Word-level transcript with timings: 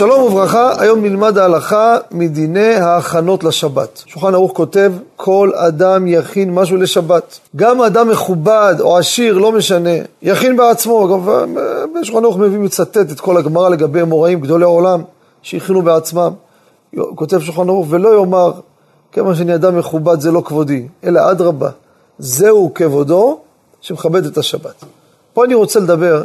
שלום 0.00 0.22
וברכה, 0.22 0.72
היום 0.78 1.02
נלמד 1.04 1.38
ההלכה 1.38 1.96
מדיני 2.10 2.74
ההכנות 2.74 3.44
לשבת. 3.44 4.02
שולחן 4.06 4.34
ערוך 4.34 4.52
כותב, 4.52 4.92
כל 5.16 5.50
אדם 5.54 6.06
יכין 6.06 6.54
משהו 6.54 6.76
לשבת. 6.76 7.38
גם 7.56 7.82
אדם 7.82 8.08
מכובד 8.08 8.74
או 8.80 8.98
עשיר, 8.98 9.38
לא 9.38 9.52
משנה, 9.52 9.90
יכין 10.22 10.56
בעצמו. 10.56 11.06
אגב, 11.06 11.44
בשולחן 12.00 12.24
ערוך 12.24 12.38
מביא 12.38 12.58
מצטט 12.58 13.10
את 13.12 13.20
כל 13.20 13.36
הגמרא 13.36 13.68
לגבי 13.68 14.02
אמוראים 14.02 14.40
גדולי 14.40 14.64
עולם, 14.64 15.02
שהכינו 15.42 15.82
בעצמם. 15.82 16.32
כותב 17.14 17.40
שולחן 17.40 17.68
ערוך, 17.68 17.86
ולא 17.90 18.20
יאמר, 18.20 18.52
כיוון 19.12 19.34
שאני 19.34 19.54
אדם 19.54 19.78
מכובד 19.78 20.20
זה 20.20 20.32
לא 20.32 20.42
כבודי, 20.44 20.86
אלא 21.04 21.30
אדרבה, 21.30 21.70
זהו 22.18 22.70
כבודו 22.74 23.38
שמכבד 23.80 24.26
את 24.26 24.38
השבת. 24.38 24.84
פה 25.32 25.44
אני 25.44 25.54
רוצה 25.54 25.80
לדבר, 25.80 26.24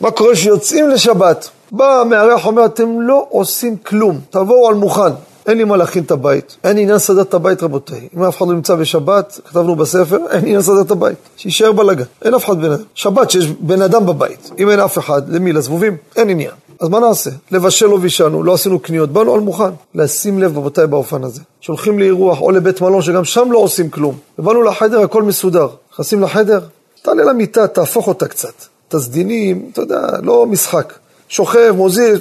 מה 0.00 0.10
קורה 0.10 0.36
שיוצאים 0.36 0.88
לשבת. 0.88 1.50
בא 1.72 2.00
המארח 2.00 2.46
אומר, 2.46 2.64
אתם 2.64 3.00
לא 3.00 3.26
עושים 3.30 3.76
כלום, 3.76 4.20
תבואו 4.30 4.68
על 4.68 4.74
מוכן. 4.74 5.12
אין 5.46 5.58
לי 5.58 5.64
מה 5.64 5.76
להכין 5.76 6.04
את 6.04 6.10
הבית. 6.10 6.56
אין 6.64 6.78
עניין 6.78 6.94
לסדר 6.96 7.22
את 7.22 7.34
הבית, 7.34 7.62
רבותיי. 7.62 8.08
אם 8.16 8.22
אף 8.22 8.36
אחד 8.36 8.46
לא 8.48 8.54
נמצא 8.54 8.74
בשבת, 8.74 9.40
כתבנו 9.48 9.76
בספר, 9.76 10.18
אין 10.30 10.38
עניין 10.40 10.58
לסדר 10.58 10.80
את 10.80 10.90
הבית. 10.90 11.16
שיישאר 11.36 11.72
בלאגן. 11.72 12.04
אין 12.22 12.34
אף 12.34 12.44
אחד 12.44 12.60
בן 12.60 12.72
אדם. 12.72 12.82
שבת 12.94 13.30
שיש 13.30 13.46
בן 13.60 13.82
אדם 13.82 14.06
בבית. 14.06 14.50
אם 14.58 14.70
אין 14.70 14.80
אף 14.80 14.98
אחד, 14.98 15.28
למי? 15.28 15.52
לזבובים? 15.52 15.96
אין 16.16 16.30
עניין. 16.30 16.50
אז 16.80 16.88
מה 16.88 17.00
נעשה? 17.00 17.30
לבשל 17.50 17.86
לא 17.86 17.96
בישלנו, 17.96 18.42
לא 18.42 18.54
עשינו 18.54 18.78
קניות, 18.78 19.10
באנו 19.10 19.34
על 19.34 19.40
מוכן. 19.40 19.70
לשים 19.94 20.38
לב, 20.38 20.58
רבותיי, 20.58 20.86
באופן 20.86 21.24
הזה. 21.24 21.40
שולחים 21.60 21.98
לאירוח 21.98 22.40
או 22.40 22.50
לבית 22.50 22.80
מלון, 22.80 23.02
שגם 23.02 23.24
שם 23.24 23.52
לא 23.52 23.58
עושים 23.58 23.90
כלום. 23.90 24.16
ובאנו 24.38 24.62
לחדר, 24.62 25.00
הכל 25.00 25.22
מסודר. 25.22 25.68
נכנסים 25.92 26.22
לחדר, 26.22 26.60
תעלה 27.02 27.24
למיטה, 27.24 27.66
תהפוך 27.66 28.08
אותה 28.08 28.28
קצת. 28.28 28.52
תסדינים, 28.88 29.70
אתה 29.72 29.80
יודע, 29.80 30.00
לא 30.22 30.46
משחק. 30.46 30.92
שוכב, 31.28 31.74
מוזיל, 31.76 32.18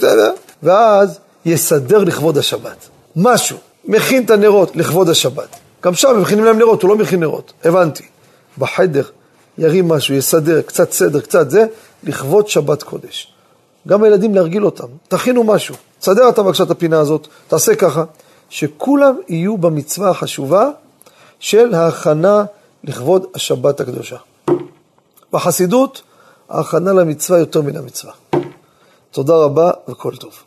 ואז 0.63 1.19
יסדר 1.45 2.03
לכבוד 2.03 2.37
השבת. 2.37 2.87
משהו, 3.15 3.57
מכין 3.85 4.23
את 4.23 4.29
הנרות 4.29 4.75
לכבוד 4.75 5.09
השבת. 5.09 5.55
גם 5.83 5.93
שם 5.93 6.21
מכינים 6.21 6.45
להם 6.45 6.57
נרות, 6.57 6.81
הוא 6.81 6.89
לא 6.89 6.97
מכין 6.97 7.19
נרות, 7.19 7.53
הבנתי. 7.63 8.03
בחדר 8.57 9.03
ירים 9.57 9.87
משהו, 9.87 10.15
יסדר, 10.15 10.61
קצת 10.61 10.91
סדר, 10.91 11.19
קצת 11.19 11.49
זה, 11.49 11.65
לכבוד 12.03 12.47
שבת 12.47 12.83
קודש. 12.83 13.33
גם 13.87 14.03
הילדים 14.03 14.35
להרגיל 14.35 14.65
אותם, 14.65 14.87
תכינו 15.07 15.43
משהו, 15.43 15.75
תסדר 15.99 16.29
אתה 16.29 16.43
בבקשה 16.43 16.63
את 16.63 16.71
הפינה 16.71 16.99
הזאת, 16.99 17.27
תעשה 17.47 17.75
ככה, 17.75 18.03
שכולם 18.49 19.15
יהיו 19.29 19.57
במצווה 19.57 20.09
החשובה 20.09 20.69
של 21.39 21.73
ההכנה 21.73 22.43
לכבוד 22.83 23.25
השבת 23.35 23.79
הקדושה. 23.79 24.17
בחסידות, 25.33 26.01
ההכנה 26.49 26.93
למצווה 26.93 27.39
יותר 27.39 27.61
מן 27.61 27.75
המצווה. 27.75 28.13
תודה 29.11 29.33
רבה 29.35 29.71
וכל 29.87 30.15
טוב. 30.15 30.43